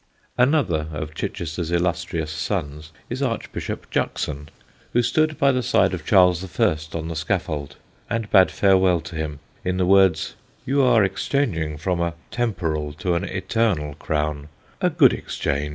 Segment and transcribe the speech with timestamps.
[0.35, 4.49] Another of Chichester's illustrious sons is Archbishop Juxon,
[4.93, 6.69] who stood by the side of Charles I.
[6.97, 7.75] on the scaffold
[8.09, 10.33] and bade farewell to him in the words
[10.65, 14.49] "You are exchanging from a temporal to an eternal crown
[14.81, 15.69] a good exchange."